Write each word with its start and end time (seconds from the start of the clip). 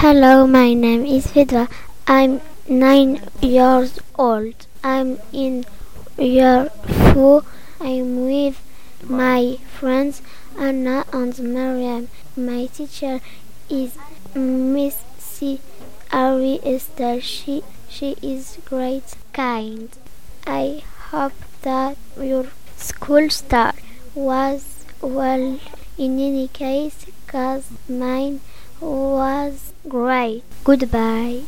Hello, 0.00 0.46
my 0.46 0.72
name 0.72 1.04
is 1.04 1.26
Fidwa. 1.26 1.68
I'm 2.06 2.40
nine 2.66 3.20
years 3.42 3.98
old. 4.14 4.54
I'm 4.82 5.18
in 5.30 5.66
year 6.16 6.70
four. 7.12 7.44
I'm 7.78 8.24
with 8.24 8.62
my 9.04 9.58
friends 9.78 10.22
Anna 10.58 11.04
and 11.12 11.38
Mariam. 11.40 12.08
My 12.34 12.64
teacher 12.64 13.20
is 13.68 13.98
Miss 14.34 14.96
C. 15.18 15.60
Ari 16.10 16.60
Esther. 16.64 17.20
She 17.20 17.62
she 17.86 18.16
is 18.22 18.56
great, 18.64 19.16
kind. 19.34 19.90
I 20.46 20.82
hope 21.10 21.36
that 21.60 21.98
your 22.18 22.46
school 22.78 23.28
start 23.28 23.74
was 24.14 24.64
well. 25.02 25.60
In 25.98 26.18
any 26.18 26.48
case, 26.48 27.04
cause 27.26 27.66
mine 27.86 28.40
was 28.80 29.72
great. 29.88 30.42
Goodbye. 30.64 31.42